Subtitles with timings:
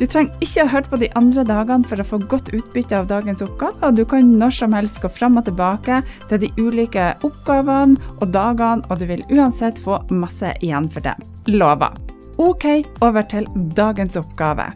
[0.00, 3.10] Du trenger ikke ha hørt på de andre dagene for å få godt utbytte av
[3.10, 7.10] dagens oppgave, og du kan når som helst gå fram og tilbake til de ulike
[7.26, 11.14] oppgavene og dagene, og du vil uansett få masse igjen for det.
[11.52, 11.92] Lover.
[12.40, 12.66] Ok,
[13.04, 14.70] over til dagens oppgave.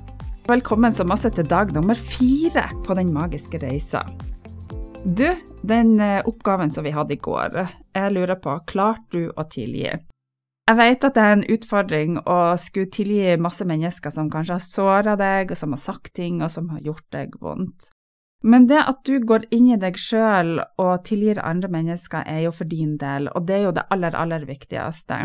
[0.47, 4.05] Velkommen så masse til dag nummer fire på Den magiske reisa.
[5.07, 5.27] Du,
[5.67, 7.57] den eh, oppgaven som vi hadde i går,
[7.97, 9.91] jeg lurer på, klarte du å tilgi?
[10.67, 14.65] Jeg vet at det er en utfordring å skulle tilgi masse mennesker som kanskje har
[14.65, 17.93] såra deg, og som har sagt ting, og som har gjort deg vondt.
[18.43, 22.53] Men det at du går inn i deg sjøl og tilgir andre mennesker, er jo
[22.55, 25.21] for din del, og det er jo det aller, aller viktigste.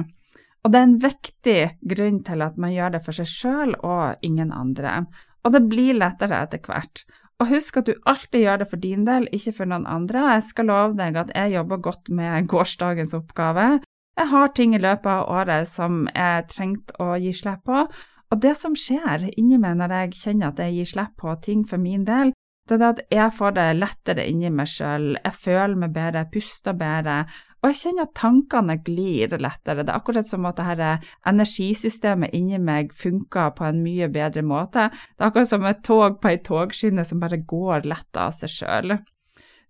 [0.62, 4.22] Og det er en viktig grunn til at man gjør det for seg sjøl og
[4.26, 5.08] ingen andre.
[5.42, 7.02] Og det blir lettere etter hvert.
[7.42, 10.28] Og husk at du alltid gjør det for din del, ikke for noen andre.
[10.36, 13.80] Jeg skal love deg at jeg jobber godt med gårsdagens oppgave,
[14.22, 17.86] jeg har ting i løpet av året som jeg trengte å gi slipp på,
[18.32, 21.66] og det som skjer inni meg når jeg kjenner at jeg gir slipp på ting
[21.68, 22.34] for min del,
[22.70, 26.32] det er at jeg får det lettere inni meg sjøl, jeg føler meg bedre, jeg
[26.36, 27.16] puster bedre,
[27.62, 29.84] og jeg kjenner at tankene glir lettere.
[29.84, 30.92] Det er akkurat som at dette
[31.30, 34.88] energisystemet inni meg funker på en mye bedre måte.
[34.94, 38.54] Det er akkurat som et tog på ei togskinne som bare går lett av seg
[38.54, 38.96] sjøl.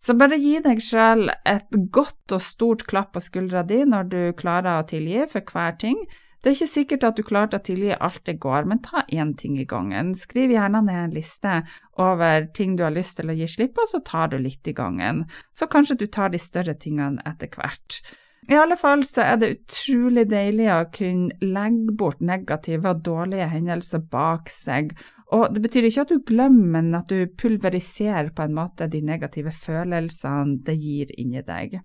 [0.02, 4.22] Så bare gi deg sjøl et godt og stort klapp på skuldra di når du
[4.38, 6.00] klarer å tilgi for hver ting.
[6.42, 9.36] Det er ikke sikkert at du klarte å tilgi alt det går, men ta én
[9.38, 10.16] ting i gangen.
[10.18, 11.60] Skriv gjerne ned en liste
[12.02, 14.74] over ting du har lyst til å gi slipp på, så tar du litt i
[14.74, 15.28] gangen.
[15.54, 18.02] Så kanskje du tar de større tingene etter hvert.
[18.50, 23.52] I alle fall så er det utrolig deilig å kunne legge bort negative og dårlige
[23.52, 24.96] hendelser bak seg
[25.32, 29.00] og det betyr ikke at du glemmer, men at du pulveriserer på en måte de
[29.06, 31.80] negative følelsene det gir inni deg.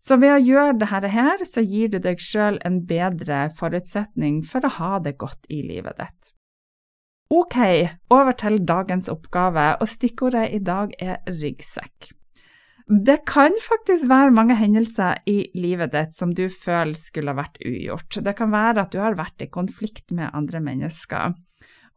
[0.00, 4.64] Så ved å gjøre dette her, så gir du deg sjøl en bedre forutsetning for
[4.64, 6.32] å ha det godt i livet ditt.
[7.30, 7.58] Ok,
[8.10, 12.10] over til dagens oppgave, og stikkordet i dag er ryggsekk.
[12.90, 18.18] Det kan faktisk være mange hendelser i livet ditt som du føler skulle vært ugjort.
[18.18, 21.36] Det kan være at du har vært i konflikt med andre mennesker.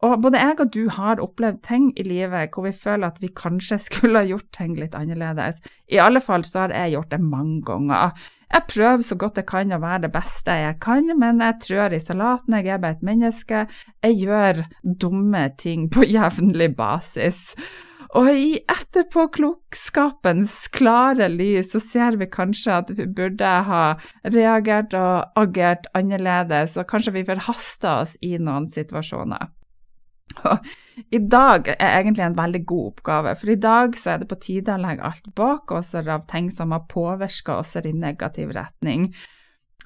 [0.04, 3.30] Og både jeg og du har opplevd ting i livet hvor vi føler at vi
[3.32, 5.62] kanskje skulle ha gjort ting litt annerledes.
[5.88, 8.12] I alle fall så har jeg gjort det mange ganger.
[8.54, 11.96] Jeg prøver så godt jeg kan å være det beste jeg kan, men jeg trør
[11.96, 13.64] i salaten, jeg er bare et menneske.
[14.04, 17.56] Jeg gjør dumme ting på jevnlig basis.
[18.14, 23.82] Og i etterpåklokskapens klare lys så ser vi kanskje at vi burde ha
[24.36, 29.50] reagert og agert annerledes, og kanskje vi forhasta oss i noen situasjoner.
[31.18, 34.40] I dag er egentlig en veldig god oppgave, for i dag så er det på
[34.42, 39.10] tide å legge alt bak oss av ting som har påvirka oss i negativ retning.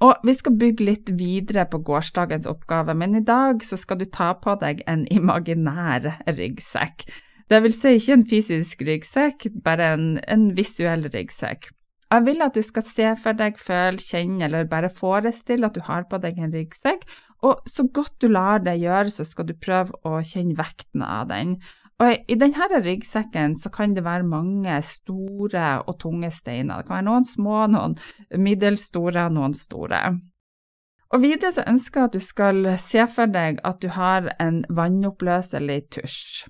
[0.06, 4.06] Og vi skal bygge litt videre på gårsdagens oppgave, men i dag så skal du
[4.06, 7.08] ta på deg en imaginær ryggsekk.
[7.48, 11.72] Det vil si ikke en fysisk ryggsekk, bare en, en visuell ryggsekk.
[12.08, 15.84] Jeg vil at du skal se for deg, føle, kjenne eller bare forestille at du
[15.84, 17.04] har på deg en ryggsekk,
[17.46, 21.28] og så godt du lar deg gjøre, så skal du prøve å kjenne vekten av
[21.30, 21.58] den.
[22.02, 26.82] Og I denne ryggsekken så kan det være mange store og tunge steiner.
[26.82, 27.96] Det kan være noen små, noen
[28.38, 30.02] middelstore, noen store.
[31.16, 34.62] Og videre så ønsker jeg at du skal se for deg at du har en
[34.70, 36.46] vannoppløselig tusj.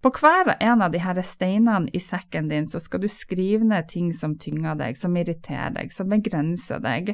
[0.00, 4.14] På hver en av disse steinene i sekken din så skal du skrive ned ting
[4.16, 7.12] som tynger deg, som irriterer deg, som begrenser deg.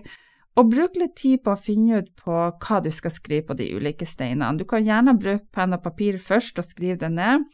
[0.56, 3.66] Og bruk litt tid på å finne ut på hva du skal skrive på de
[3.76, 4.56] ulike steinene.
[4.56, 7.44] Du kan gjerne bruke penn og papir først og skrive det ned.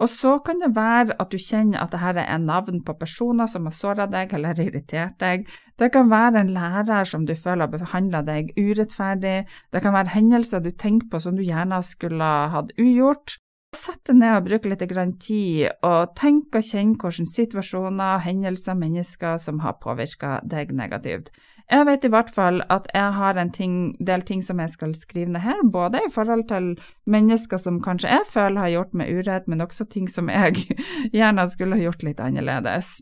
[0.00, 3.68] Og så kan det være at du kjenner at dette er navn på personer som
[3.68, 5.44] har såra deg eller irritert deg.
[5.76, 9.42] Det kan være en lærer som du føler har behandla deg urettferdig.
[9.72, 13.36] Det kan være hendelser du tenker på som du gjerne skulle hatt ugjort.
[13.76, 14.84] Sett deg ned og bruk litt
[15.20, 21.28] tid, og tenk og kjenn hvilke situasjoner, hendelser, mennesker som har påvirka deg negativt.
[21.66, 24.92] Jeg vet i hvert fall at jeg har en ting, del ting som jeg skal
[24.94, 26.68] skrive ned her, både i forhold til
[27.10, 30.62] mennesker som kanskje jeg føler har gjort meg urett, men også ting som jeg
[31.16, 33.00] gjerne skulle ha gjort litt annerledes.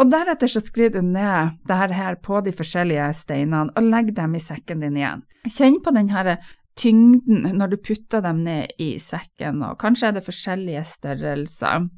[0.00, 4.36] Og deretter så skriver du ned dette her på de forskjellige steinene og legg dem
[4.36, 5.24] i sekken din igjen.
[5.48, 6.38] Kjenn på denne
[6.80, 11.88] tyngden når du putter dem ned i sekken, og kanskje er det forskjellige størrelser.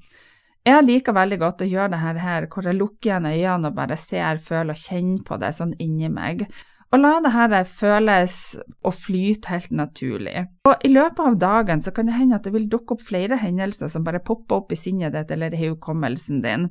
[0.63, 3.97] Jeg liker veldig godt å gjøre det her hvor jeg lukker igjen øynene og bare
[3.99, 6.45] ser, føler og kjenner på det sånn inni meg.
[6.93, 8.37] Og la det her føles
[8.85, 10.45] og flyte helt naturlig.
[10.69, 13.41] Og I løpet av dagen så kan det hende at det vil dukke opp flere
[13.41, 16.69] hendelser som bare popper opp i sinnet ditt eller i hukommelsen din.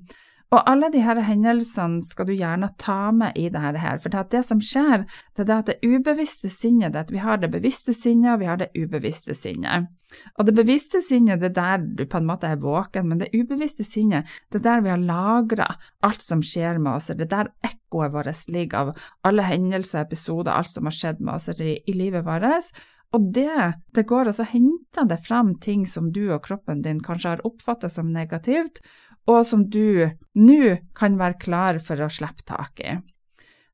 [0.51, 4.25] Og alle de her hendelsene skal du gjerne ta med i det her, for det,
[4.33, 5.05] det som skjer,
[5.39, 8.59] det er at det ubevisste sinnet ditt Vi har det bevisste sinnet, og vi har
[8.59, 9.87] det ubevisste sinnet.
[10.35, 13.31] Og det bevisste sinnet, det er der du på en måte er våken, men det
[13.31, 15.69] ubevisste sinnet, det er der vi har lagra
[16.03, 20.51] alt som skjer med oss, det er der ekkoet vårt ligger av alle hendelser, episoder,
[20.51, 22.75] alt som har skjedd med oss i, i livet vårt.
[23.15, 23.55] Og det,
[23.95, 27.47] det går altså å hente det fram ting som du og kroppen din kanskje har
[27.47, 28.79] oppfattet som negativt,
[29.29, 30.07] og som du
[30.39, 32.97] nå kan være klar for å slippe tak i.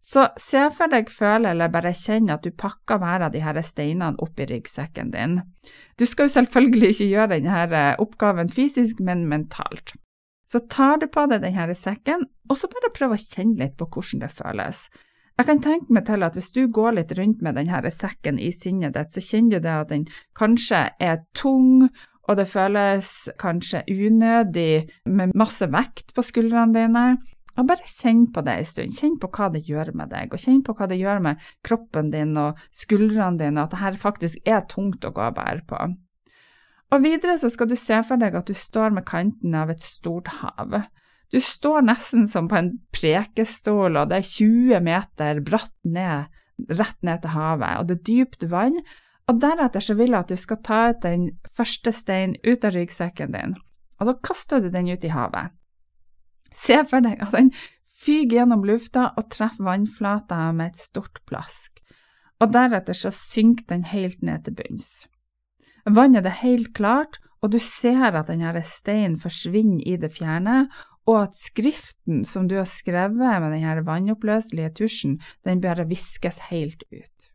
[0.08, 3.58] Så se for deg, føle eller bare kjenne at du pakker hver av de her
[3.66, 5.42] steinene opp i ryggsekken din.
[6.00, 9.98] Du skal jo selvfølgelig ikke gjøre denne eh, oppgaven fysisk, men mentalt.
[10.48, 13.90] Så tar du på deg denne sekken, og så bare prøv å kjenne litt på
[13.92, 14.86] hvordan det føles.
[15.38, 18.48] Jeg kan tenke meg til at hvis du går litt rundt med denne sekken i
[18.56, 20.08] sinnet ditt, så kjenner du det at den
[20.40, 21.90] kanskje er tung,
[22.28, 23.10] og det føles
[23.40, 27.06] kanskje unødig med masse vekt på skuldrene dine.
[27.58, 28.94] Og bare kjenn på det en stund.
[28.94, 32.12] Kjenn på hva det gjør med deg, og kjenn på hva det gjør med kroppen
[32.14, 35.80] din og skuldrene dine, at dette faktisk er tungt å gå og bære på.
[36.94, 39.82] Og videre så skal du se for deg at du står med kanten av et
[39.84, 40.78] stort hav.
[41.34, 46.30] Du står nesten som på en prekestol, og det er 20 meter bratt ned,
[46.72, 48.80] rett ned til havet, og det er dypt vann,
[49.28, 52.76] og deretter så vil jeg at du skal ta ut den første steinen ut av
[52.76, 53.58] ryggsekken din,
[54.00, 55.52] og så kaster du den ut i havet.
[56.56, 57.52] Se for deg at den
[57.98, 61.82] fyker gjennom lufta og treffer vannflata med et stort plask,
[62.40, 65.08] og deretter så synker den helt ned til bunns.
[65.88, 70.68] Vannet er helt klart, og du ser at denne steinen forsvinner i det fjerne,
[71.08, 76.84] og at skriften som du har skrevet med denne vannoppløselige tusjen, den bare viskes helt
[76.92, 77.30] ut.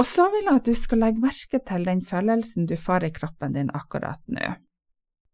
[0.00, 3.12] Og så vil jeg at du skal legge merke til den følelsen du får i
[3.12, 4.54] kroppen din akkurat nå.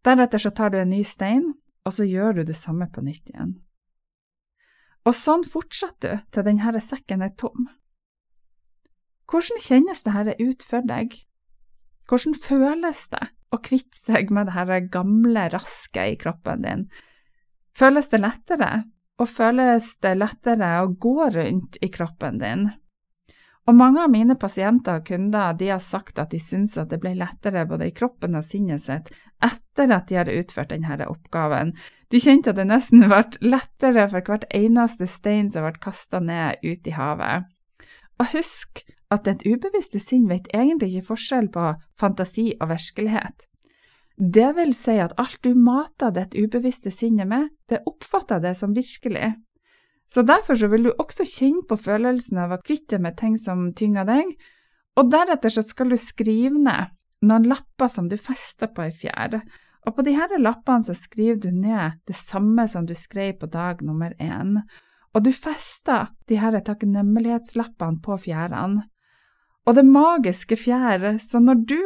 [0.06, 1.52] Deretter så tar du en ny stein,
[1.86, 3.54] og så gjør du det samme på nytt igjen.
[5.06, 7.68] Og sånn fortsetter du til denne sekken er tom.
[9.30, 11.14] Hvordan kjennes dette ut for deg?
[12.06, 13.22] Hvordan føles det
[13.54, 16.84] å kvitte seg med dette gamle, raske i kroppen din?
[17.78, 18.70] Føles det lettere,
[19.18, 22.66] og føles det lettere å gå rundt i kroppen din?
[23.66, 27.00] Og mange av mine pasienter og kunder de har sagt at de syns at det
[27.02, 29.10] ble lettere både i kroppen og sinnet sitt
[29.42, 31.72] etter at de hadde utført denne oppgaven.
[32.14, 36.62] De kjente at det nesten ble lettere for hvert eneste stein som ble kasta ned
[36.62, 37.50] ut i havet.
[38.22, 43.48] Og husk at et ubevisste sinn vet egentlig ikke forskjell på fantasi og virkelighet.
[44.16, 48.72] Det vil si at alt du mater ditt ubevisste sinnet med, det oppfatter det som
[48.74, 49.34] virkelig.
[50.12, 53.72] Så derfor så vil du også kjenne på følelsen av å kvitte med ting som
[53.76, 54.34] tynger deg,
[54.96, 56.92] og deretter så skal du skrive ned
[57.26, 59.40] noen lapper som du fester på ei fjær,
[59.86, 63.82] og på disse lappene så skriver du ned det samme som du skrev på dag
[63.86, 64.60] nummer én,
[65.14, 68.84] og du fester de her takknemlighetslappene på fjærene.
[69.66, 71.80] Og det magiske fjær, så når du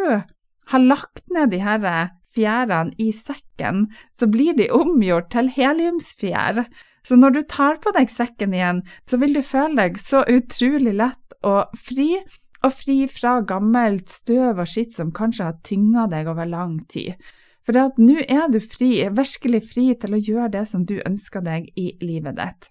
[0.73, 6.65] har lagt ned de her fjærene i sekken, så blir de omgjort til heliumsfjær.
[7.07, 10.95] Så når du tar på deg sekken igjen, så vil du føle deg så utrolig
[10.99, 12.13] lett og fri,
[12.61, 17.17] og fri fra gammelt støv og skitt som kanskje har tynga deg over lang tid.
[17.65, 21.71] For nå er du fri, virkelig fri til å gjøre det som du ønsker deg
[21.81, 22.69] i livet ditt.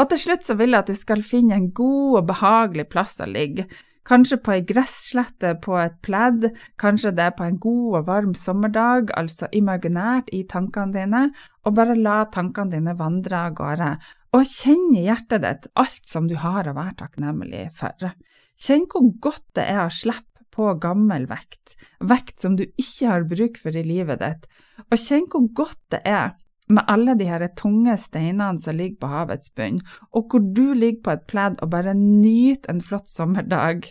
[0.00, 3.18] Og til slutt så vil jeg at du skal finne en god og behagelig plass
[3.20, 3.66] å ligge,
[4.08, 6.46] Kanskje på ei gresslette på et pledd,
[6.80, 11.22] kanskje det er på en god og varm sommerdag, altså imaginært i tankene dine,
[11.68, 13.90] og bare la tankene dine vandre av gårde,
[14.32, 18.12] og kjenn i hjertet ditt alt som du har å være takknemlig for.
[18.60, 23.28] Kjenn hvor godt det er å slippe på gammel vekt, vekt som du ikke har
[23.28, 24.48] bruk for i livet ditt,
[24.88, 26.32] og kjenn hvor godt det er
[26.70, 29.80] med alle de her tunge steinene som ligger på havets bunn,
[30.14, 33.90] og hvor du ligger på et pledd og bare nyter en flott sommerdag.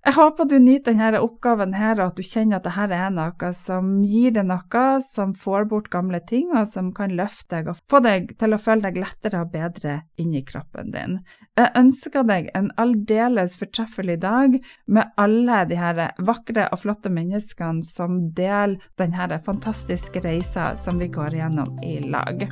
[0.00, 3.50] Jeg håper du nyter denne oppgaven her, og at du kjenner at dette er noe
[3.56, 7.82] som gir deg noe, som får bort gamle ting, og som kan løfte deg og
[7.90, 11.18] få deg til å føle deg lettere og bedre inni kroppen din.
[11.60, 14.56] Jeg ønsker deg en aldeles fortreffelig dag
[14.88, 21.10] med alle de her vakre og flotte menneskene som deler denne fantastiske reisa som vi
[21.12, 22.48] går gjennom i lag.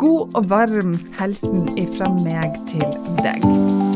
[0.00, 3.89] God og varm hilsen ifra meg til deg.